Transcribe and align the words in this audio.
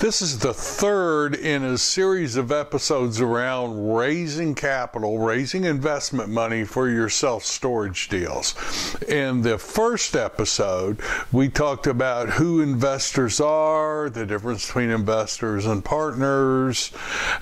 This 0.00 0.22
is 0.22 0.38
the 0.38 0.54
third 0.54 1.34
in 1.34 1.62
a 1.62 1.76
series 1.76 2.36
of 2.36 2.50
episodes 2.50 3.20
around 3.20 3.94
raising 3.94 4.54
capital, 4.54 5.18
raising 5.18 5.64
investment 5.64 6.30
money 6.30 6.64
for 6.64 6.88
your 6.88 7.10
self 7.10 7.44
storage 7.44 8.08
deals. 8.08 8.54
In 9.06 9.42
the 9.42 9.58
first 9.58 10.16
episode, 10.16 11.02
we 11.30 11.50
talked 11.50 11.86
about 11.86 12.30
who 12.30 12.62
investors 12.62 13.42
are, 13.42 14.08
the 14.08 14.24
difference 14.24 14.68
between 14.68 14.88
investors 14.88 15.66
and 15.66 15.84
partners. 15.84 16.92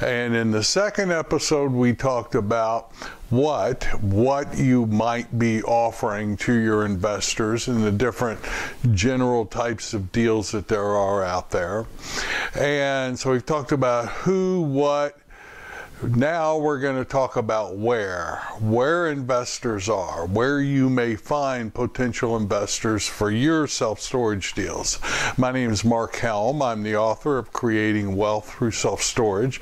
And 0.01 0.34
in 0.34 0.51
the 0.51 0.65
second 0.65 1.12
episode, 1.12 1.70
we 1.70 1.95
talked 1.95 2.34
about 2.34 2.90
what 3.30 3.84
what 4.02 4.56
you 4.56 4.87
might 4.87 5.38
be 5.38 5.62
offering 5.62 6.37
to 6.37 6.55
your 6.55 6.87
investors 6.87 7.68
and 7.68 7.84
the 7.84 7.92
different 7.92 8.41
general 8.92 9.45
types 9.45 9.92
of 9.92 10.10
deals 10.12 10.51
that 10.52 10.68
there 10.68 10.96
are 10.96 11.23
out 11.23 11.51
there. 11.51 11.87
And 12.54 13.18
so 13.18 13.32
we've 13.32 13.45
talked 13.45 13.73
about 13.73 14.09
who, 14.09 14.62
what, 14.62 15.18
now 16.02 16.57
we're 16.57 16.79
going 16.79 16.97
to 16.97 17.05
talk 17.05 17.37
about 17.37 17.77
where, 17.77 18.37
where 18.61 19.09
investors 19.09 19.88
are, 19.88 20.27
where 20.27 20.61
you 20.61 20.88
may 20.88 21.16
find 21.16 21.74
potential 21.74 22.37
investors 22.37 23.07
for 23.09 23.30
your 23.30 23.66
self 23.66 24.01
storage 24.01 24.55
deals. 24.55 25.01
My 25.37 25.51
name 25.51 25.71
is 25.71 25.85
Mark 25.85 26.16
Helm. 26.16 26.63
I'm 26.63 26.85
the 26.85 26.96
author 26.96 27.37
of 27.37 27.52
Creating 27.52 28.15
Wealth 28.16 28.55
Through 28.55 28.73
Self 28.73 29.02
Storage, 29.02 29.60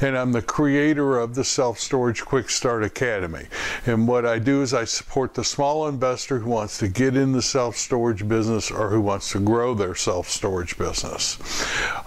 and 0.00 0.18
I'm 0.18 0.32
the 0.32 0.42
creator 0.42 1.18
of 1.18 1.36
the 1.36 1.44
Self 1.44 1.78
Storage 1.78 2.24
Quick 2.24 2.50
Start 2.50 2.82
Academy. 2.82 3.46
And 3.86 4.08
what 4.08 4.26
I 4.26 4.40
do 4.40 4.62
is 4.62 4.74
I 4.74 4.84
support 4.84 5.34
the 5.34 5.44
small 5.44 5.86
investor 5.86 6.40
who 6.40 6.50
wants 6.50 6.78
to 6.78 6.88
get 6.88 7.16
in 7.16 7.32
the 7.32 7.42
self 7.42 7.76
storage 7.76 8.26
business 8.26 8.70
or 8.70 8.90
who 8.90 9.00
wants 9.00 9.30
to 9.32 9.40
grow 9.40 9.74
their 9.74 9.94
self 9.94 10.28
storage 10.28 10.76
business. 10.76 11.38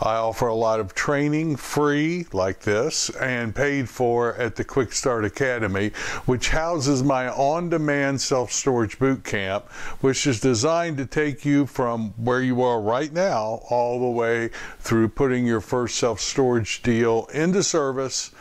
I 0.01 0.15
offer 0.15 0.47
a 0.47 0.55
lot 0.55 0.81
of 0.81 0.93
training 0.93 1.55
free 1.55 2.25
like 2.33 2.59
this 2.59 3.09
and 3.11 3.55
paid 3.61 3.87
for 3.87 4.33
at 4.37 4.55
the 4.55 4.63
Quick 4.63 4.91
Start 4.91 5.23
Academy, 5.23 5.89
which 6.25 6.49
houses 6.49 7.03
my 7.03 7.29
on 7.29 7.69
demand 7.69 8.19
self 8.19 8.51
storage 8.51 8.97
boot 8.97 9.23
camp, 9.23 9.69
which 10.01 10.25
is 10.25 10.39
designed 10.39 10.97
to 10.97 11.05
take 11.05 11.45
you 11.45 11.67
from 11.67 12.09
where 12.17 12.41
you 12.41 12.63
are 12.63 12.81
right 12.81 13.13
now 13.13 13.61
all 13.69 13.99
the 13.99 14.09
way 14.09 14.49
through 14.79 15.09
putting 15.09 15.45
your 15.45 15.61
first 15.61 15.97
self 15.99 16.19
storage 16.19 16.81
deal 16.81 17.27
into 17.35 17.61
service 17.61 18.31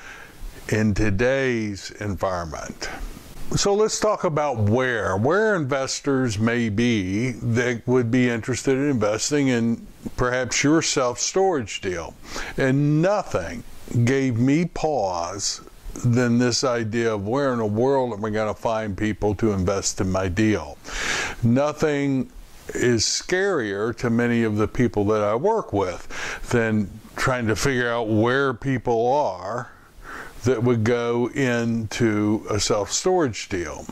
in 0.71 0.95
today's 0.95 1.91
environment. 2.01 2.89
So 3.57 3.75
let's 3.75 4.01
talk 4.01 4.25
about 4.25 4.57
where 4.57 5.19
where 5.19 5.55
investors 5.55 6.39
may 6.39 6.71
be 6.71 7.33
that 7.33 7.87
would 7.87 8.11
be 8.11 8.31
interested 8.31 8.79
in 8.79 8.89
investing 8.89 9.49
in 9.49 9.87
perhaps 10.17 10.65
your 10.65 10.81
self-storage 10.81 11.83
deal. 11.83 12.15
And 12.57 13.03
nothing 13.03 13.65
gave 14.05 14.39
me 14.39 14.65
pause 14.67 15.63
than 16.05 16.39
this 16.39 16.63
idea 16.65 17.15
of 17.15 17.27
where 17.27 17.53
in 17.53 17.59
the 17.59 17.67
world 17.67 18.13
am 18.13 18.25
I 18.25 18.31
going 18.31 18.55
to 18.55 18.61
find 18.61 18.97
people 18.97 19.35
to 19.37 19.53
invest 19.53 20.01
in 20.01 20.11
my 20.11 20.29
deal. 20.29 20.79
Nothing 21.43 22.31
is 22.75 23.05
scarier 23.05 23.97
to 23.97 24.11
many 24.11 24.45
of 24.45 24.57
the 24.57 24.69
people 24.69 25.05
that 25.07 25.23
I 25.23 25.35
work 25.35 25.73
with 25.73 26.07
than 26.51 26.89
trying 27.17 27.49
to 27.49 27.57
figure 27.57 27.91
out 27.91 28.09
where 28.09 28.55
people 28.55 29.13
are 29.13 29.71
that 30.45 30.63
would 30.63 30.85
go 30.85 31.29
into 31.29 32.47
a 32.49 32.59
self 32.59 32.93
storage 32.93 33.49
deal. 33.49 33.87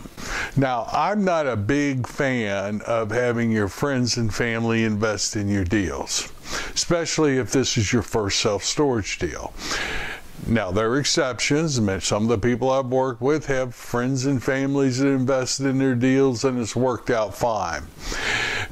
Now, 0.56 0.88
I'm 0.92 1.24
not 1.24 1.46
a 1.46 1.56
big 1.56 2.06
fan 2.06 2.80
of 2.86 3.10
having 3.10 3.50
your 3.50 3.68
friends 3.68 4.16
and 4.16 4.34
family 4.34 4.84
invest 4.84 5.36
in 5.36 5.48
your 5.48 5.64
deals, 5.64 6.32
especially 6.74 7.38
if 7.38 7.52
this 7.52 7.76
is 7.76 7.92
your 7.92 8.02
first 8.02 8.40
self 8.40 8.64
storage 8.64 9.18
deal. 9.18 9.52
Now, 10.46 10.70
there 10.70 10.90
are 10.90 10.98
exceptions. 10.98 11.74
Some 12.04 12.22
of 12.22 12.28
the 12.28 12.38
people 12.38 12.70
I've 12.70 12.86
worked 12.86 13.20
with 13.20 13.46
have 13.46 13.74
friends 13.74 14.24
and 14.24 14.42
families 14.42 14.98
that 14.98 15.08
invested 15.08 15.66
in 15.66 15.78
their 15.78 15.94
deals 15.94 16.44
and 16.44 16.58
it's 16.58 16.76
worked 16.76 17.10
out 17.10 17.34
fine. 17.34 17.82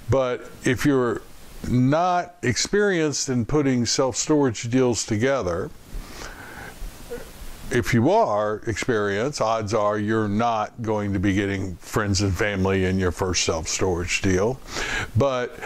But 0.09 0.51
if 0.65 0.87
you're 0.87 1.23
not 1.69 2.37
experienced 2.43 3.29
in 3.29 3.45
putting 3.45 3.85
self 3.85 4.17
storage 4.17 4.71
deals 4.71 5.05
together, 5.05 5.71
if 7.71 7.93
you 7.93 8.11
are 8.11 8.63
experienced, 8.67 9.41
odds 9.41 9.75
are 9.75 9.99
you're 9.99 10.29
not 10.29 10.83
going 10.83 11.13
to 11.13 11.19
be 11.19 11.35
getting 11.35 11.77
friends 11.77 12.23
and 12.23 12.35
family 12.35 12.85
in 12.85 12.99
your 12.99 13.13
first 13.13 13.45
self 13.45 13.69
storage 13.69 14.23
deal. 14.23 14.61
But 15.17 15.59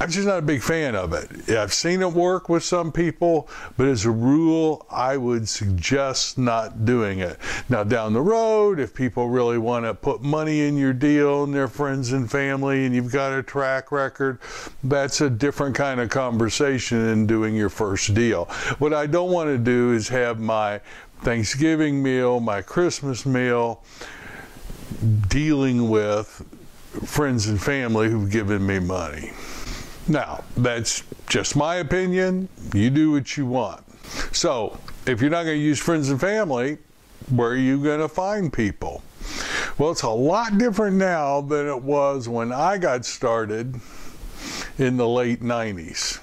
I'm 0.00 0.08
just 0.10 0.26
not 0.26 0.38
a 0.38 0.42
big 0.42 0.62
fan 0.62 0.94
of 0.94 1.12
it. 1.12 1.50
I've 1.50 1.74
seen 1.74 2.00
it 2.00 2.10
work 2.10 2.48
with 2.48 2.64
some 2.64 2.90
people, 2.90 3.50
but 3.76 3.86
as 3.86 4.06
a 4.06 4.10
rule, 4.10 4.86
I 4.90 5.18
would 5.18 5.46
suggest 5.46 6.38
not 6.38 6.86
doing 6.86 7.18
it. 7.18 7.36
Now, 7.68 7.84
down 7.84 8.14
the 8.14 8.22
road, 8.22 8.80
if 8.80 8.94
people 8.94 9.28
really 9.28 9.58
want 9.58 9.84
to 9.84 9.92
put 9.92 10.22
money 10.22 10.62
in 10.62 10.78
your 10.78 10.94
deal 10.94 11.44
and 11.44 11.52
their 11.52 11.68
friends 11.68 12.12
and 12.12 12.30
family, 12.30 12.86
and 12.86 12.94
you've 12.94 13.12
got 13.12 13.34
a 13.34 13.42
track 13.42 13.92
record, 13.92 14.38
that's 14.82 15.20
a 15.20 15.28
different 15.28 15.76
kind 15.76 16.00
of 16.00 16.08
conversation 16.08 17.04
than 17.04 17.26
doing 17.26 17.54
your 17.54 17.68
first 17.68 18.14
deal. 18.14 18.46
What 18.78 18.94
I 18.94 19.06
don't 19.06 19.30
want 19.30 19.50
to 19.50 19.58
do 19.58 19.92
is 19.92 20.08
have 20.08 20.40
my 20.40 20.80
Thanksgiving 21.20 22.02
meal, 22.02 22.40
my 22.40 22.62
Christmas 22.62 23.26
meal, 23.26 23.82
dealing 25.28 25.90
with 25.90 26.42
friends 27.04 27.48
and 27.48 27.60
family 27.60 28.08
who've 28.08 28.30
given 28.30 28.66
me 28.66 28.78
money. 28.78 29.32
Now, 30.10 30.42
that's 30.56 31.04
just 31.28 31.54
my 31.54 31.76
opinion. 31.76 32.48
You 32.74 32.90
do 32.90 33.12
what 33.12 33.36
you 33.36 33.46
want. 33.46 33.84
So, 34.34 34.76
if 35.06 35.20
you're 35.20 35.30
not 35.30 35.44
going 35.44 35.56
to 35.56 35.62
use 35.62 35.78
friends 35.78 36.10
and 36.10 36.20
family, 36.20 36.78
where 37.28 37.50
are 37.50 37.56
you 37.56 37.80
going 37.80 38.00
to 38.00 38.08
find 38.08 38.52
people? 38.52 39.04
Well, 39.78 39.92
it's 39.92 40.02
a 40.02 40.10
lot 40.10 40.58
different 40.58 40.96
now 40.96 41.42
than 41.42 41.68
it 41.68 41.80
was 41.80 42.28
when 42.28 42.50
I 42.50 42.76
got 42.76 43.04
started 43.04 43.80
in 44.78 44.96
the 44.96 45.06
late 45.06 45.42
90s. 45.42 46.16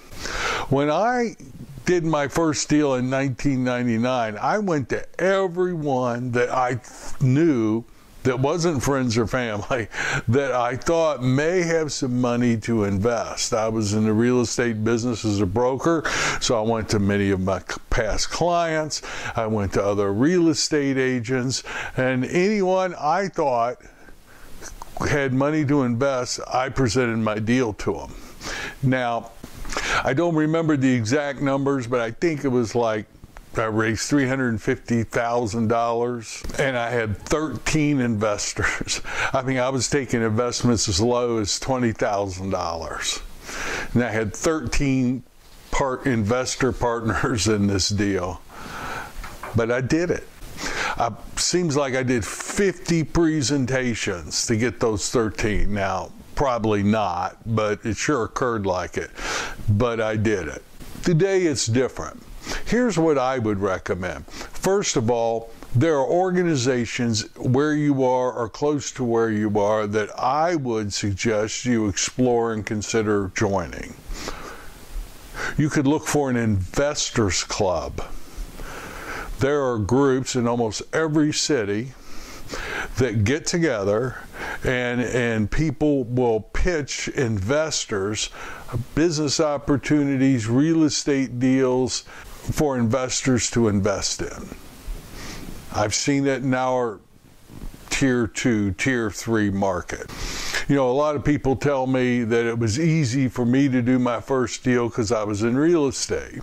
When 0.69 0.91
I 0.91 1.37
did 1.85 2.03
my 2.03 2.27
first 2.27 2.67
deal 2.67 2.95
in 2.95 3.09
1999, 3.09 4.37
I 4.37 4.57
went 4.57 4.89
to 4.89 5.07
everyone 5.17 6.33
that 6.33 6.49
I 6.49 6.81
knew 7.21 7.85
that 8.27 8.39
wasn't 8.41 8.83
friends 8.83 9.17
or 9.17 9.25
family 9.25 9.87
that 10.27 10.51
I 10.51 10.75
thought 10.75 11.23
may 11.23 11.61
have 11.61 11.93
some 11.93 12.19
money 12.19 12.57
to 12.57 12.83
invest. 12.83 13.53
I 13.53 13.69
was 13.69 13.93
in 13.93 14.03
the 14.03 14.11
real 14.11 14.41
estate 14.41 14.83
business 14.83 15.23
as 15.23 15.39
a 15.39 15.45
broker, 15.45 16.03
so 16.41 16.59
I 16.59 16.61
went 16.61 16.89
to 16.89 16.99
many 16.99 17.31
of 17.31 17.39
my 17.39 17.61
past 17.89 18.29
clients. 18.29 19.01
I 19.37 19.47
went 19.47 19.73
to 19.73 19.83
other 19.83 20.11
real 20.11 20.49
estate 20.49 20.97
agents, 20.97 21.63
and 21.95 22.25
anyone 22.25 22.95
I 22.95 23.29
thought 23.29 23.77
had 25.09 25.33
money 25.33 25.63
to 25.65 25.83
invest, 25.83 26.41
I 26.51 26.67
presented 26.67 27.17
my 27.19 27.39
deal 27.39 27.71
to 27.73 27.93
them. 27.93 28.15
Now, 28.83 29.31
I 30.03 30.13
don't 30.13 30.35
remember 30.35 30.75
the 30.75 30.93
exact 30.93 31.41
numbers, 31.41 31.87
but 31.87 32.01
I 32.01 32.11
think 32.11 32.43
it 32.43 32.49
was 32.49 32.75
like 32.75 33.05
I 33.57 33.65
raised 33.65 34.09
$350,000 34.11 36.59
and 36.59 36.77
I 36.77 36.89
had 36.89 37.17
13 37.17 37.99
investors. 37.99 39.01
I 39.33 39.41
mean, 39.41 39.57
I 39.57 39.69
was 39.69 39.89
taking 39.89 40.21
investments 40.21 40.87
as 40.87 41.01
low 41.01 41.37
as 41.37 41.59
$20,000. 41.59 43.21
And 43.93 44.03
I 44.03 44.09
had 44.09 44.35
13 44.35 45.23
part 45.71 46.05
investor 46.05 46.71
partners 46.71 47.47
in 47.47 47.65
this 47.67 47.89
deal. 47.89 48.41
But 49.55 49.71
I 49.71 49.81
did 49.81 50.11
it. 50.11 50.27
Uh, 50.97 51.11
seems 51.35 51.77
like 51.77 51.95
I 51.95 52.03
did 52.03 52.23
50 52.25 53.03
presentations 53.03 54.45
to 54.47 54.55
get 54.55 54.79
those 54.79 55.09
13. 55.09 55.73
Now, 55.73 56.11
probably 56.35 56.83
not, 56.83 57.37
but 57.45 57.85
it 57.85 57.97
sure 57.97 58.23
occurred 58.23 58.65
like 58.65 58.97
it. 58.97 59.11
But 59.69 60.01
I 60.01 60.15
did 60.15 60.47
it. 60.47 60.63
Today 61.03 61.43
it's 61.43 61.67
different. 61.67 62.23
Here's 62.67 62.99
what 62.99 63.17
I 63.17 63.39
would 63.39 63.59
recommend. 63.59 64.27
First 64.27 64.97
of 64.97 65.09
all, 65.09 65.49
there 65.73 65.95
are 65.95 66.05
organizations 66.05 67.33
where 67.37 67.73
you 67.73 68.03
are 68.03 68.33
or 68.33 68.49
close 68.49 68.91
to 68.93 69.05
where 69.05 69.29
you 69.29 69.57
are 69.57 69.87
that 69.87 70.09
I 70.19 70.55
would 70.55 70.93
suggest 70.93 71.63
you 71.63 71.87
explore 71.87 72.51
and 72.51 72.65
consider 72.65 73.31
joining. 73.33 73.95
You 75.57 75.69
could 75.69 75.87
look 75.87 76.07
for 76.07 76.29
an 76.29 76.35
investors 76.35 77.45
club. 77.45 78.03
There 79.39 79.63
are 79.63 79.77
groups 79.77 80.35
in 80.35 80.45
almost 80.45 80.81
every 80.93 81.31
city 81.31 81.93
that 82.97 83.23
get 83.23 83.45
together 83.45 84.17
and 84.63 85.01
and 85.01 85.51
people 85.51 86.03
will 86.05 86.41
pitch 86.41 87.07
investors 87.09 88.29
business 88.95 89.39
opportunities, 89.39 90.47
real 90.47 90.83
estate 90.83 91.39
deals 91.39 92.03
for 92.51 92.77
investors 92.77 93.51
to 93.51 93.67
invest 93.67 94.21
in. 94.21 94.49
I've 95.73 95.93
seen 95.93 96.25
it 96.25 96.43
in 96.43 96.53
our 96.53 96.99
tier 97.89 98.27
two, 98.27 98.71
tier 98.73 99.09
three 99.11 99.49
market. 99.49 100.11
You 100.67 100.75
know, 100.75 100.89
a 100.89 100.93
lot 100.93 101.15
of 101.15 101.23
people 101.23 101.55
tell 101.55 101.87
me 101.87 102.23
that 102.23 102.45
it 102.45 102.57
was 102.57 102.79
easy 102.79 103.27
for 103.27 103.45
me 103.45 103.69
to 103.69 103.81
do 103.81 103.99
my 103.99 104.19
first 104.19 104.63
deal 104.63 104.87
because 104.89 105.11
I 105.11 105.23
was 105.23 105.43
in 105.43 105.57
real 105.57 105.87
estate. 105.87 106.41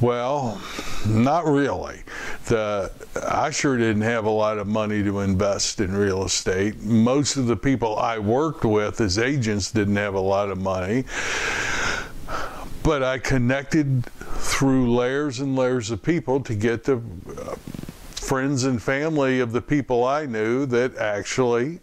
Well, 0.00 0.60
not 1.06 1.44
really. 1.44 2.02
The, 2.46 2.92
I 3.28 3.50
sure 3.50 3.76
didn't 3.76 4.02
have 4.02 4.26
a 4.26 4.30
lot 4.30 4.58
of 4.58 4.68
money 4.68 5.02
to 5.02 5.20
invest 5.20 5.80
in 5.80 5.96
real 5.96 6.24
estate. 6.24 6.80
Most 6.82 7.36
of 7.36 7.46
the 7.46 7.56
people 7.56 7.96
I 7.96 8.18
worked 8.18 8.64
with 8.64 9.00
as 9.00 9.18
agents 9.18 9.72
didn't 9.72 9.96
have 9.96 10.14
a 10.14 10.20
lot 10.20 10.50
of 10.50 10.58
money. 10.58 11.04
But 12.82 13.02
I 13.02 13.18
connected 13.18 14.06
through 14.06 14.94
layers 14.94 15.40
and 15.40 15.56
layers 15.56 15.90
of 15.90 16.02
people 16.02 16.40
to 16.40 16.54
get 16.54 16.84
the 16.84 16.96
uh, 16.96 17.56
friends 18.14 18.64
and 18.64 18.82
family 18.82 19.40
of 19.40 19.52
the 19.52 19.60
people 19.60 20.04
I 20.04 20.26
knew 20.26 20.66
that 20.66 20.96
actually 20.96 21.80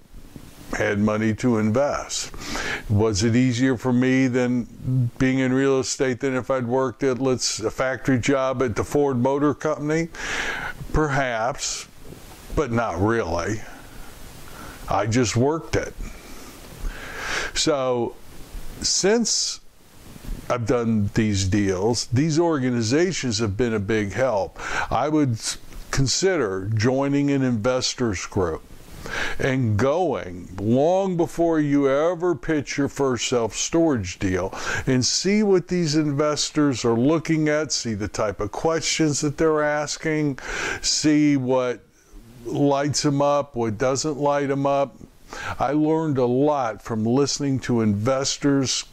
had 0.74 1.00
money 1.00 1.33
to 1.33 1.57
invest. 1.57 2.31
Was 2.89 3.24
it 3.24 3.36
easier 3.36 3.77
for 3.77 3.94
me 3.94 4.27
than 4.27 5.09
being 5.18 5.39
in 5.39 5.53
real 5.53 5.80
estate 5.80 6.19
than 6.19 6.36
if 6.36 6.51
I'd 6.51 6.68
worked 6.68 7.03
at 7.03 7.19
let's 7.19 7.59
a 7.59 7.71
factory 7.71 8.19
job 8.19 8.62
at 8.62 8.75
the 8.75 8.83
Ford 8.83 9.18
Motor 9.18 9.53
Company? 9.53 10.09
Perhaps, 10.94 11.88
but 12.56 12.71
not 12.71 13.00
really. 13.01 13.62
I 14.89 15.07
just 15.07 15.36
worked 15.36 15.75
it. 15.75 15.94
So 17.53 18.15
since 18.81 19.62
I've 20.50 20.68
done 20.68 21.09
these 21.15 21.45
deals, 21.45 22.06
these 22.07 22.39
organizations 22.39 23.39
have 23.39 23.57
been 23.57 23.74
a 23.74 23.80
big 23.80 24.13
help. 24.13 24.59
I 24.92 25.09
would 25.09 25.39
consider 25.92 26.69
joining 26.75 27.31
an 27.31 27.42
investors 27.42 28.25
group 28.25 28.62
and 29.39 29.77
going 29.77 30.50
long 30.59 31.18
before 31.18 31.59
you 31.59 31.89
ever 31.89 32.36
pitch 32.36 32.77
your 32.77 32.89
first 32.89 33.27
self 33.27 33.56
storage 33.56 34.19
deal 34.19 34.53
and 34.86 35.06
see 35.06 35.42
what 35.44 35.68
these 35.68 35.95
investors 35.95 36.86
are 36.86 36.98
looking 36.98 37.50
at, 37.50 37.71
see 37.71 37.94
the 37.94 38.07
type 38.07 38.39
of 38.39 38.51
questions 38.51 39.21
that 39.21 39.38
they're 39.38 39.63
asking, 39.63 40.38
see 40.81 41.38
what 41.38 41.81
lights 42.45 43.01
them 43.01 43.21
up, 43.21 43.56
what 43.56 43.77
doesn't 43.77 44.18
light 44.18 44.48
them 44.48 44.65
up. 44.65 44.95
I 45.59 45.71
learned 45.71 46.18
a 46.18 46.25
lot 46.25 46.81
from 46.81 47.03
listening 47.03 47.59
to 47.62 47.81
investors 47.81 48.86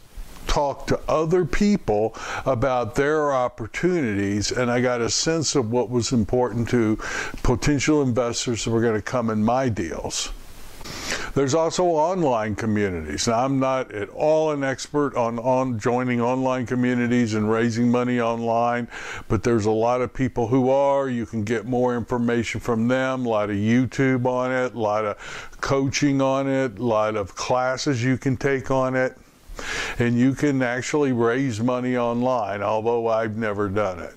talk 0.47 0.87
to 0.87 0.99
other 1.07 1.45
people 1.45 2.15
about 2.45 2.95
their 2.95 3.33
opportunities, 3.33 4.51
and 4.51 4.69
I 4.69 4.81
got 4.81 5.01
a 5.01 5.09
sense 5.09 5.55
of 5.55 5.71
what 5.71 5.89
was 5.89 6.11
important 6.11 6.69
to 6.69 6.97
potential 7.43 8.01
investors 8.01 8.63
that 8.63 8.71
were 8.71 8.81
going 8.81 8.95
to 8.95 9.01
come 9.01 9.29
in 9.29 9.43
my 9.43 9.69
deals. 9.69 10.31
There's 11.33 11.55
also 11.55 11.85
online 11.85 12.55
communities. 12.55 13.27
Now, 13.27 13.45
I'm 13.45 13.59
not 13.59 13.91
at 13.91 14.09
all 14.09 14.51
an 14.51 14.63
expert 14.63 15.15
on, 15.15 15.39
on 15.39 15.79
joining 15.79 16.21
online 16.21 16.65
communities 16.65 17.33
and 17.33 17.49
raising 17.49 17.89
money 17.89 18.19
online, 18.19 18.87
but 19.27 19.43
there's 19.43 19.65
a 19.65 19.71
lot 19.71 20.01
of 20.01 20.13
people 20.13 20.47
who 20.47 20.69
are. 20.69 21.09
You 21.09 21.25
can 21.25 21.43
get 21.43 21.65
more 21.65 21.95
information 21.95 22.59
from 22.59 22.87
them, 22.87 23.25
a 23.25 23.29
lot 23.29 23.49
of 23.49 23.55
YouTube 23.55 24.25
on 24.25 24.51
it, 24.51 24.75
a 24.75 24.79
lot 24.79 25.05
of 25.05 25.17
coaching 25.61 26.21
on 26.21 26.47
it, 26.47 26.77
a 26.77 26.83
lot 26.83 27.15
of 27.15 27.33
classes 27.35 28.03
you 28.03 28.17
can 28.17 28.37
take 28.37 28.69
on 28.69 28.95
it 28.95 29.17
and 29.99 30.17
you 30.17 30.33
can 30.33 30.61
actually 30.61 31.11
raise 31.11 31.59
money 31.59 31.97
online, 31.97 32.61
although 32.61 33.07
I've 33.07 33.37
never 33.37 33.69
done 33.69 33.99
it. 33.99 34.15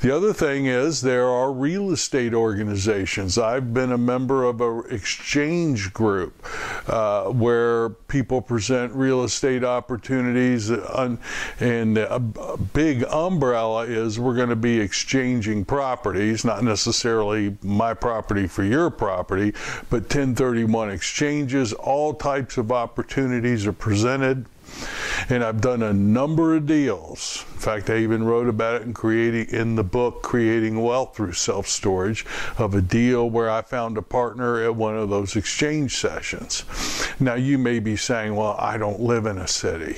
The 0.00 0.14
other 0.14 0.32
thing 0.32 0.66
is 0.66 1.00
there 1.00 1.26
are 1.26 1.52
real 1.52 1.90
estate 1.90 2.34
organizations. 2.34 3.38
I've 3.38 3.74
been 3.74 3.92
a 3.92 3.98
member 3.98 4.44
of 4.44 4.60
an 4.60 4.84
exchange 4.90 5.92
group 5.92 6.44
uh, 6.88 7.24
where 7.26 7.90
people 7.90 8.40
present 8.42 8.92
real 8.94 9.24
estate 9.24 9.64
opportunities, 9.64 10.70
and 10.70 11.18
a 11.98 12.20
big 12.72 13.04
umbrella 13.04 13.84
is 13.86 14.18
we're 14.18 14.36
going 14.36 14.50
to 14.50 14.56
be 14.56 14.80
exchanging 14.80 15.64
properties, 15.64 16.44
not 16.44 16.62
necessarily 16.62 17.56
my 17.62 17.94
property 17.94 18.46
for 18.46 18.64
your 18.64 18.90
property, 18.90 19.52
but 19.90 20.02
1031 20.02 20.90
exchanges. 20.90 21.72
All 21.72 22.14
types 22.14 22.56
of 22.56 22.70
opportunities 22.70 23.66
are 23.66 23.72
presented 23.72 24.46
and 25.28 25.44
I've 25.44 25.60
done 25.60 25.82
a 25.82 25.92
number 25.92 26.56
of 26.56 26.66
deals. 26.66 27.44
In 27.52 27.60
fact, 27.60 27.90
I 27.90 27.98
even 27.98 28.24
wrote 28.24 28.48
about 28.48 28.76
it 28.76 28.82
in 28.82 28.92
creating 28.92 29.54
in 29.54 29.76
the 29.76 29.84
book 29.84 30.22
Creating 30.22 30.82
Wealth 30.82 31.16
Through 31.16 31.32
Self 31.32 31.66
Storage 31.66 32.24
of 32.58 32.74
a 32.74 32.82
deal 32.82 33.28
where 33.28 33.50
I 33.50 33.62
found 33.62 33.98
a 33.98 34.02
partner 34.02 34.62
at 34.62 34.74
one 34.74 34.96
of 34.96 35.10
those 35.10 35.36
exchange 35.36 35.96
sessions. 35.96 36.64
Now 37.20 37.34
you 37.34 37.58
may 37.58 37.78
be 37.78 37.96
saying, 37.96 38.34
"Well, 38.34 38.56
I 38.58 38.78
don't 38.78 39.00
live 39.00 39.26
in 39.26 39.38
a 39.38 39.48
city." 39.48 39.96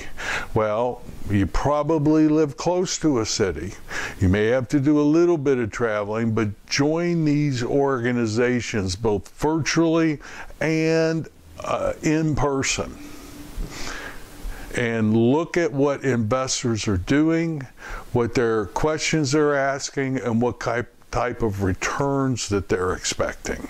Well, 0.53 1.01
you 1.29 1.47
probably 1.47 2.27
live 2.27 2.57
close 2.57 2.97
to 2.99 3.19
a 3.19 3.25
city. 3.25 3.73
You 4.19 4.29
may 4.29 4.47
have 4.47 4.67
to 4.69 4.79
do 4.79 4.99
a 4.99 5.03
little 5.03 5.37
bit 5.37 5.57
of 5.57 5.71
traveling, 5.71 6.33
but 6.33 6.49
join 6.67 7.25
these 7.25 7.63
organizations 7.63 8.95
both 8.95 9.29
virtually 9.39 10.19
and 10.61 11.27
uh, 11.63 11.93
in 12.03 12.35
person 12.35 12.95
and 14.75 15.15
look 15.15 15.55
at 15.57 15.71
what 15.71 16.03
investors 16.03 16.87
are 16.87 16.97
doing, 16.97 17.65
what 18.11 18.33
their 18.33 18.65
questions 18.67 19.31
they're 19.31 19.55
asking, 19.55 20.19
and 20.19 20.41
what 20.41 20.59
type, 20.59 20.91
of 21.41 21.63
returns 21.63 22.49
that 22.49 22.67
they're 22.67 22.91
expecting. 22.91 23.69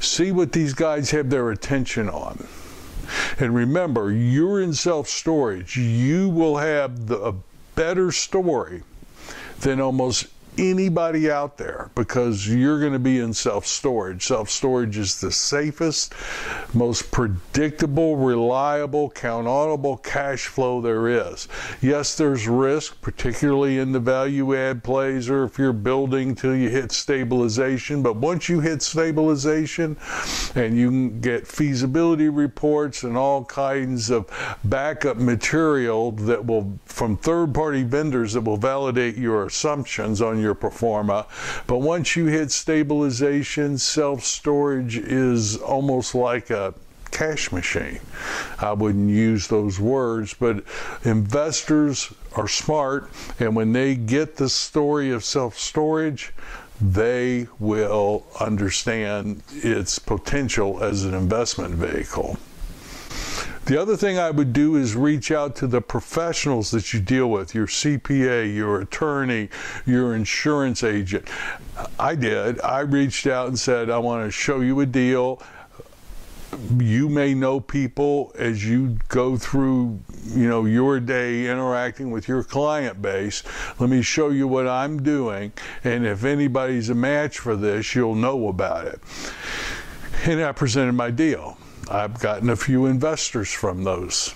See 0.00 0.32
what 0.32 0.50
these 0.50 0.74
guys 0.74 1.12
have 1.12 1.30
their 1.30 1.52
attention 1.52 2.08
on. 2.08 2.48
And 3.38 3.54
remember, 3.54 4.10
you're 4.10 4.60
in 4.60 4.74
self 4.74 5.08
storage. 5.08 5.76
You 5.76 6.28
will 6.28 6.56
have 6.56 7.06
the, 7.06 7.18
a 7.20 7.34
better 7.76 8.10
story 8.10 8.82
than 9.60 9.80
almost 9.80 10.26
anybody 10.58 11.30
out 11.30 11.56
there 11.56 11.90
because 11.94 12.48
you're 12.48 12.80
going 12.80 12.92
to 12.92 12.98
be 12.98 13.18
in 13.18 13.32
self 13.32 13.66
storage. 13.66 14.26
Self 14.26 14.50
storage 14.50 14.98
is 14.98 15.20
the 15.20 15.32
safest, 15.32 16.14
most 16.74 17.10
predictable, 17.10 18.16
reliable, 18.16 19.10
countable 19.10 19.96
cash 19.98 20.46
flow 20.46 20.80
there 20.80 21.08
is. 21.08 21.48
Yes, 21.80 22.16
there's 22.16 22.48
risk, 22.48 23.00
particularly 23.00 23.78
in 23.78 23.92
the 23.92 24.00
value 24.00 24.56
add 24.56 24.82
plays 24.82 25.28
or 25.28 25.44
if 25.44 25.58
you're 25.58 25.72
building 25.72 26.34
till 26.34 26.56
you 26.56 26.68
hit 26.68 26.92
stabilization. 26.92 28.02
But 28.02 28.16
once 28.16 28.48
you 28.48 28.60
hit 28.60 28.82
stabilization 28.82 29.96
and 30.54 30.76
you 30.76 30.88
can 30.88 31.20
get 31.20 31.46
feasibility 31.46 32.28
reports 32.28 33.02
and 33.02 33.16
all 33.16 33.44
kinds 33.44 34.10
of 34.10 34.26
backup 34.64 35.16
material 35.16 36.12
that 36.12 36.44
will, 36.44 36.78
from 36.84 37.16
third 37.16 37.54
party 37.54 37.82
vendors, 37.82 38.32
that 38.32 38.42
will 38.42 38.56
validate 38.56 39.16
your 39.16 39.46
assumptions 39.46 40.20
on 40.20 40.39
your 40.40 40.54
pro 40.54 40.70
forma. 40.70 41.26
But 41.66 41.78
once 41.78 42.16
you 42.16 42.26
hit 42.26 42.50
stabilization, 42.50 43.78
self 43.78 44.24
storage 44.24 44.96
is 44.96 45.56
almost 45.56 46.14
like 46.14 46.50
a 46.50 46.74
cash 47.10 47.52
machine. 47.52 48.00
I 48.58 48.72
wouldn't 48.72 49.10
use 49.10 49.48
those 49.48 49.80
words, 49.80 50.34
but 50.34 50.64
investors 51.04 52.12
are 52.36 52.48
smart, 52.48 53.10
and 53.38 53.56
when 53.56 53.72
they 53.72 53.94
get 53.94 54.36
the 54.36 54.48
story 54.48 55.10
of 55.10 55.24
self 55.24 55.58
storage, 55.58 56.32
they 56.80 57.46
will 57.58 58.26
understand 58.40 59.42
its 59.50 59.98
potential 59.98 60.82
as 60.82 61.04
an 61.04 61.14
investment 61.14 61.74
vehicle. 61.74 62.38
The 63.70 63.80
other 63.80 63.96
thing 63.96 64.18
I 64.18 64.32
would 64.32 64.52
do 64.52 64.74
is 64.74 64.96
reach 64.96 65.30
out 65.30 65.54
to 65.56 65.68
the 65.68 65.80
professionals 65.80 66.72
that 66.72 66.92
you 66.92 66.98
deal 66.98 67.30
with, 67.30 67.54
your 67.54 67.68
CPA, 67.68 68.52
your 68.52 68.80
attorney, 68.80 69.48
your 69.86 70.16
insurance 70.16 70.82
agent. 70.82 71.28
I 71.96 72.16
did. 72.16 72.60
I 72.62 72.80
reached 72.80 73.28
out 73.28 73.46
and 73.46 73.56
said, 73.56 73.88
I 73.88 73.98
want 73.98 74.26
to 74.26 74.32
show 74.32 74.58
you 74.58 74.80
a 74.80 74.86
deal 74.86 75.40
you 76.80 77.08
may 77.08 77.32
know 77.32 77.60
people 77.60 78.32
as 78.36 78.68
you 78.68 78.98
go 79.06 79.36
through 79.36 80.00
you 80.24 80.48
know 80.48 80.64
your 80.64 80.98
day 80.98 81.48
interacting 81.48 82.10
with 82.10 82.26
your 82.26 82.42
client 82.42 83.00
base 83.00 83.44
let 83.78 83.88
me 83.88 84.02
show 84.02 84.30
you 84.30 84.48
what 84.48 84.66
i'm 84.66 85.00
doing 85.00 85.52
and 85.84 86.04
if 86.04 86.24
anybody's 86.24 86.90
a 86.90 86.94
match 86.94 87.38
for 87.38 87.54
this 87.54 87.94
you'll 87.94 88.16
know 88.16 88.48
about 88.48 88.84
it 88.84 89.00
and 90.24 90.42
i 90.42 90.50
presented 90.50 90.92
my 90.92 91.08
deal 91.08 91.56
I've 91.90 92.20
gotten 92.20 92.50
a 92.50 92.56
few 92.56 92.86
investors 92.86 93.52
from 93.52 93.82
those. 93.82 94.32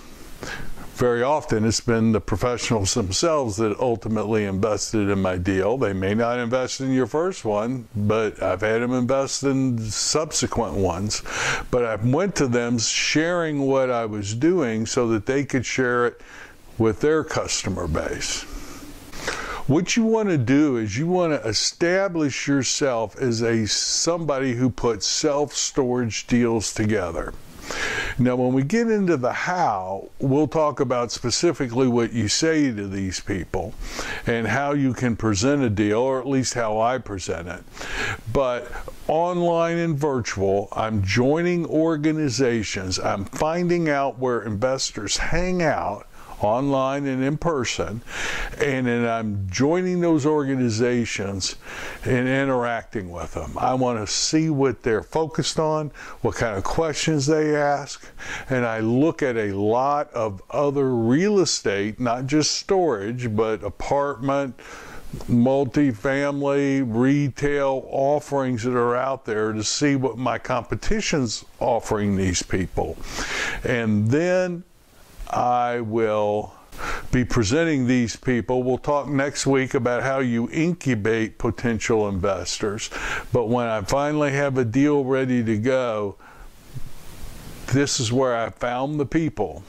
Very 0.95 1.23
often, 1.23 1.65
it's 1.65 1.81
been 1.81 2.11
the 2.11 2.21
professionals 2.21 2.95
themselves 2.95 3.59
that 3.59 3.79
ultimately 3.79 4.45
invested 4.45 5.09
in 5.09 5.23
my 5.23 5.37
deal. 5.37 5.79
They 5.79 5.93
may 5.93 6.15
not 6.15 6.41
invest 6.41 6.81
in 6.81 6.93
your 6.93 7.07
first 7.07 7.45
one, 7.45 7.87
but 7.95 8.43
I've 8.43 8.61
had 8.61 8.83
them 8.83 8.93
invest 8.93 9.45
in 9.45 9.79
subsequent 9.79 10.75
ones. 10.75 11.23
But 11.71 11.85
I 11.85 11.95
went 11.95 12.35
to 12.37 12.49
them 12.49 12.79
sharing 12.79 13.61
what 13.61 13.89
I 13.89 14.07
was 14.07 14.35
doing 14.35 14.85
so 14.85 15.07
that 15.09 15.27
they 15.27 15.45
could 15.45 15.65
share 15.65 16.09
it 16.09 16.21
with 16.77 17.01
their 17.01 17.23
customer 17.23 17.87
base. 17.87 18.43
What 19.67 19.97
you 19.97 20.05
want 20.05 20.29
to 20.29 20.39
do 20.39 20.77
is 20.77 20.99
you 20.99 21.07
want 21.07 21.33
to 21.33 21.49
establish 21.49 22.47
yourself 22.49 23.17
as 23.17 23.43
a 23.43 23.67
somebody 23.67 24.55
who 24.55 24.71
puts 24.71 25.07
self-storage 25.07 26.27
deals 26.27 26.75
together. 26.75 27.33
Now, 28.19 28.37
when 28.37 28.53
we 28.53 28.63
get 28.63 28.91
into 28.91 29.17
the 29.17 29.33
how, 29.33 30.09
we'll 30.21 30.47
talk 30.47 30.81
about 30.81 31.11
specifically 31.11 31.89
what 31.89 32.13
you 32.13 32.29
say 32.29 32.73
to 32.73 32.87
these 32.87 33.21
people 33.21 33.75
and 34.27 34.47
how 34.47 34.73
you 34.73 34.93
can 34.95 35.17
present 35.17 35.63
a 35.63 35.71
deal, 35.71 35.99
or 35.99 36.21
at 36.21 36.27
least 36.27 36.55
how 36.55 36.81
I 36.81 36.99
present 36.99 37.49
it. 37.49 37.65
But 38.33 38.71
online 39.09 39.79
and 39.79 39.99
virtual, 39.99 40.69
I'm 40.73 41.03
joining 41.03 41.67
organizations, 41.67 42.99
I'm 42.99 43.25
finding 43.25 43.89
out 43.89 44.19
where 44.19 44.43
investors 44.43 45.17
hang 45.17 45.63
out 45.63 46.07
online 46.41 47.07
and 47.07 47.23
in 47.23 47.37
person, 47.37 48.03
and 48.59 48.87
then 48.87 49.07
I'm 49.07 49.49
joining 49.51 50.01
those 50.01 50.27
organizations 50.27 51.57
and 52.05 52.29
interacting 52.29 53.11
with 53.11 53.35
them. 53.35 53.57
I 53.59 53.75
want 53.75 53.99
to 53.99 54.13
see 54.13 54.51
what 54.51 54.83
they're 54.83 55.03
focused 55.03 55.59
on, 55.59 55.91
what 56.23 56.37
kind 56.37 56.57
of 56.57 56.65
questions 56.65 57.27
they 57.27 57.57
ask, 57.57 58.07
and 58.51 58.65
I 58.67 58.81
look 58.81 59.23
at 59.23 59.37
a 59.37 59.53
lot 59.53 60.13
of 60.13 60.43
other 60.51 60.95
real 60.95 61.41
estate, 61.41 62.01
not 62.01 62.27
just 62.27 62.53
storage, 62.53 63.35
but 63.35 63.63
apartment 63.63 64.59
multifamily 65.29 66.85
retail 66.87 67.87
offerings 67.91 68.65
that 68.65 68.77
are 68.77 68.97
out 68.97 69.25
there 69.25 69.53
to 69.53 69.63
see 69.63 69.97
what 69.97 70.19
my 70.19 70.39
competition's 70.39 71.45
offering 71.61 72.17
these 72.17 72.43
people. 72.43 72.97
And 73.63 74.09
then 74.09 74.65
I 75.31 75.81
will 75.81 76.55
be 77.13 77.25
presenting 77.25 77.87
these 77.87 78.17
people. 78.17 78.63
We'll 78.63 78.79
talk 78.79 79.09
next 79.09 79.47
week 79.47 79.75
about 79.75 80.03
how 80.03 80.19
you 80.19 80.51
incubate 80.51 81.39
potential 81.39 82.09
investors. 82.09 82.91
But 83.33 83.47
when 83.47 83.67
I 83.67 83.83
finally 83.83 84.33
have 84.33 84.59
a 84.59 84.65
deal 84.65 85.05
ready 85.05 85.45
to 85.45 85.57
go, 85.57 86.17
this 87.69 88.01
is 88.01 88.13
where 88.13 88.37
I 88.37 88.51
found 88.51 88.99
the 88.99 89.07
people 89.07 89.63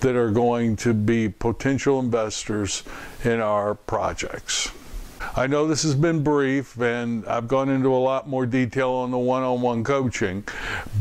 that 0.00 0.16
are 0.16 0.30
going 0.30 0.76
to 0.76 0.94
be 0.94 1.28
potential 1.28 2.00
investors 2.00 2.82
in 3.24 3.40
our 3.40 3.74
projects. 3.74 4.70
I 5.38 5.46
know 5.46 5.66
this 5.66 5.82
has 5.82 5.94
been 5.94 6.22
brief 6.22 6.80
and 6.80 7.26
I've 7.26 7.46
gone 7.46 7.68
into 7.68 7.94
a 7.94 8.00
lot 8.00 8.26
more 8.26 8.46
detail 8.46 8.90
on 8.90 9.10
the 9.10 9.18
one 9.18 9.42
on 9.42 9.60
one 9.60 9.84
coaching, 9.84 10.44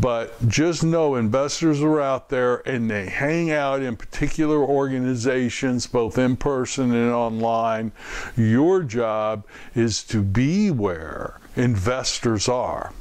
but 0.02 0.36
just 0.50 0.84
know 0.84 1.16
investors 1.16 1.82
are 1.82 2.02
out 2.02 2.28
there 2.28 2.58
and 2.68 2.92
they 2.92 3.06
hang 3.06 3.52
out 3.52 3.82
in 3.82 3.96
particular 3.96 4.58
organizations, 4.58 5.88
both 5.88 6.18
in 6.18 6.36
person 6.36 6.94
and 6.94 7.14
online. 7.14 7.94
Your 8.36 8.84
job 8.84 9.46
is 9.74 10.04
to 10.06 10.22
be 10.22 10.70
where 10.70 11.40
investors 11.56 12.50
are. 12.50 12.92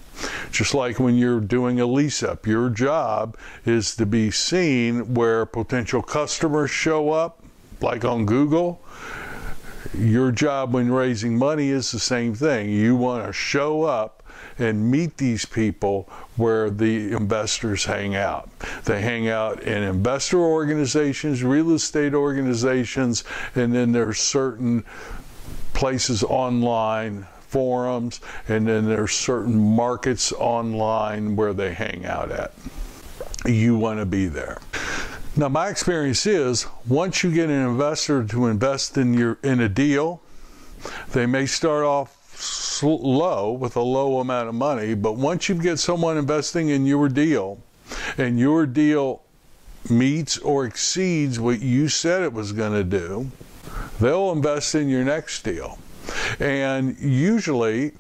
Just 0.53 0.73
like 0.73 1.01
when 1.01 1.17
you're 1.17 1.41
doing 1.41 1.81
a 1.81 1.87
lease 1.87 2.23
up, 2.23 2.47
your 2.47 2.71
job 2.71 3.37
is 3.67 3.97
to 3.97 4.07
be 4.07 4.31
seen 4.31 5.15
where 5.15 5.47
potential 5.47 6.01
customers 6.01 6.71
show 6.71 7.11
up, 7.11 7.43
like 7.81 8.05
on 8.05 8.25
Google 8.25 8.81
your 9.99 10.33
job 10.33 10.73
when 10.73 10.91
raising 10.91 11.37
money 11.39 11.71
is 11.71 11.93
the 11.93 11.99
same 11.99 12.35
thing. 12.35 12.71
You 12.71 12.97
want 12.97 13.27
to 13.27 13.33
show 13.33 13.83
up 13.83 14.23
and 14.59 14.91
meet 14.91 15.17
these 15.17 15.45
people 15.45 16.09
where 16.37 16.71
the 16.71 17.13
investors 17.13 17.85
hang 17.85 18.15
out. 18.15 18.51
They 18.85 19.01
hang 19.01 19.29
out 19.29 19.63
in 19.63 19.83
investor 19.83 20.39
organizations, 20.39 21.43
real 21.43 21.73
estate 21.73 22.15
organizations, 22.15 23.25
and 23.55 23.75
then 23.75 23.93
there's 23.93 24.19
certain 24.19 24.85
places 25.73 26.23
online 26.23 27.27
forums 27.49 28.21
and 28.49 28.67
then 28.67 28.85
there's 28.87 29.13
certain 29.13 29.57
markets 29.57 30.33
online 30.33 31.37
where 31.37 31.53
they 31.53 31.73
hang 31.73 32.05
out 32.05 32.33
at. 32.33 32.53
You 33.47 33.77
want 33.77 34.01
to 34.01 34.07
be 34.07 34.27
there. 34.27 34.59
Now, 35.37 35.49
my 35.49 35.69
experience 35.69 36.27
is 36.27 36.67
once 36.87 37.25
you 37.25 37.33
get 37.33 37.51
an 37.51 37.67
investor 37.67 38.23
to 38.25 38.47
invest 38.47 38.97
in 38.97 39.15
your 39.15 39.39
in 39.43 39.61
a 39.61 39.69
deal, 39.69 40.23
they 41.11 41.27
may 41.27 41.47
start 41.47 41.85
off 41.85 42.81
low 42.83 43.51
with 43.53 43.75
a 43.75 43.81
low 43.81 44.21
amount 44.21 44.49
of 44.49 44.55
money, 44.55 44.95
but 44.95 45.17
once 45.17 45.49
you 45.49 45.57
get 45.57 45.81
someone 45.81 46.17
investing 46.19 46.69
in 46.69 46.87
your 46.87 47.09
deal, 47.09 47.59
and 48.17 48.39
your 48.39 48.65
deal 48.67 49.23
meets 49.91 50.39
or 50.39 50.67
exceeds 50.67 51.41
what 51.41 51.61
you 51.61 51.89
said 51.89 52.23
it 52.23 52.33
was 52.33 52.53
going 52.53 52.73
to 52.73 52.85
do, 52.85 53.31
they'll 54.01 54.31
invest 54.31 54.75
in 54.75 54.89
your 54.89 55.05
next 55.05 55.43
deal. 55.43 55.79
And 56.39 56.97
usually, 56.99 57.93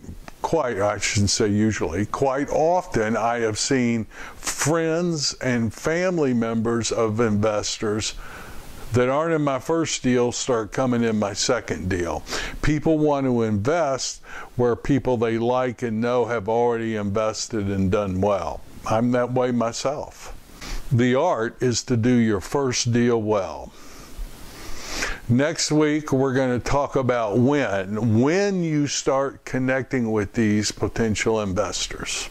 quite, 0.45 0.79
I 0.79 0.99
shouldn't 0.99 1.31
say 1.31 1.49
usually, 1.49 2.05
quite 2.05 2.51
often 2.51 3.17
I 3.17 3.39
have 3.41 3.59
seen 3.59 4.05
friends 4.35 5.33
and 5.41 5.73
family 5.73 6.35
members 6.35 6.93
of 6.93 7.19
investors 7.19 8.13
that 8.93 9.09
aren't 9.09 9.33
in 9.33 9.41
my 9.41 9.59
first 9.59 10.03
deal 10.03 10.33
start 10.33 10.71
coming 10.71 11.03
in 11.03 11.19
my 11.19 11.33
second 11.33 11.89
deal. 11.89 12.23
People 12.61 12.99
want 12.99 13.25
to 13.25 13.43
invest 13.43 14.21
where 14.57 14.77
people 14.77 15.17
they 15.17 15.39
like 15.39 15.81
and 15.81 16.03
know 16.03 16.27
have 16.27 16.47
already 16.47 16.95
invested 16.95 17.71
and 17.71 17.91
done 17.91 18.21
well. 18.21 18.61
I'm 18.87 19.13
that 19.13 19.33
way 19.33 19.51
myself. 19.51 20.37
The 20.93 21.15
art 21.15 21.57
is 21.63 21.83
to 21.85 21.97
do 21.97 22.15
your 22.15 22.43
first 22.43 22.93
deal 22.93 23.21
well. 23.21 23.73
Next 25.29 25.73
week, 25.73 26.13
we're 26.13 26.35
going 26.35 26.61
to 26.61 26.63
talk 26.63 26.97
about 26.97 27.39
when, 27.39 28.21
when 28.21 28.63
you 28.63 28.87
start 28.87 29.47
connecting 29.47 30.13
with 30.13 30.35
these 30.35 30.71
potential 30.71 31.41
investors. 31.41 32.29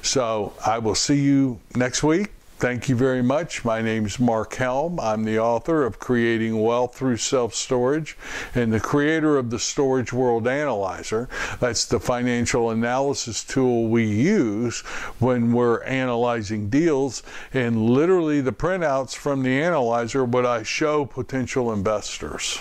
So 0.00 0.54
I 0.64 0.78
will 0.78 0.94
see 0.94 1.20
you 1.20 1.60
next 1.76 2.02
week. 2.02 2.32
Thank 2.64 2.88
you 2.88 2.96
very 2.96 3.22
much. 3.22 3.62
My 3.62 3.82
name 3.82 4.06
is 4.06 4.18
Mark 4.18 4.54
Helm. 4.54 4.98
I'm 4.98 5.24
the 5.24 5.38
author 5.38 5.84
of 5.84 5.98
Creating 5.98 6.62
Wealth 6.62 6.96
Through 6.96 7.18
Self 7.18 7.54
Storage 7.54 8.16
and 8.54 8.72
the 8.72 8.80
creator 8.80 9.36
of 9.36 9.50
the 9.50 9.58
Storage 9.58 10.14
World 10.14 10.48
Analyzer. 10.48 11.28
That's 11.60 11.84
the 11.84 12.00
financial 12.00 12.70
analysis 12.70 13.44
tool 13.44 13.88
we 13.88 14.06
use 14.06 14.80
when 15.18 15.52
we're 15.52 15.82
analyzing 15.82 16.70
deals. 16.70 17.22
And 17.52 17.90
literally, 17.90 18.40
the 18.40 18.52
printouts 18.52 19.14
from 19.14 19.42
the 19.42 19.60
analyzer, 19.62 20.24
what 20.24 20.46
I 20.46 20.62
show 20.62 21.04
potential 21.04 21.70
investors. 21.70 22.60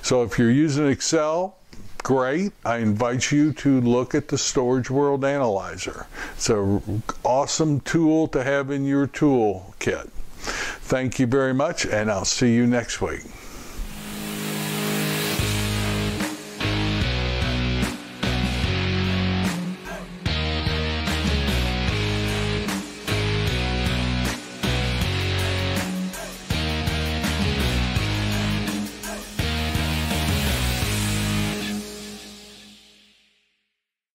So 0.00 0.22
if 0.22 0.38
you're 0.38 0.50
using 0.50 0.88
Excel, 0.88 1.59
great. 2.00 2.52
I 2.64 2.78
invite 2.78 3.30
you 3.30 3.52
to 3.54 3.80
look 3.80 4.14
at 4.14 4.28
the 4.28 4.38
Storage 4.38 4.90
World 4.90 5.24
Analyzer. 5.24 6.06
It's 6.34 6.50
an 6.50 7.02
awesome 7.24 7.80
tool 7.80 8.28
to 8.28 8.42
have 8.42 8.70
in 8.70 8.84
your 8.84 9.06
tool 9.06 9.74
kit. 9.78 10.10
Thank 10.40 11.18
you 11.18 11.26
very 11.26 11.54
much, 11.54 11.86
and 11.86 12.10
I'll 12.10 12.24
see 12.24 12.54
you 12.54 12.66
next 12.66 13.00
week. 13.00 13.22